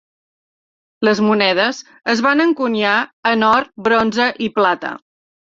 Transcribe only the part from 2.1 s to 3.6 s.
es van encunyar en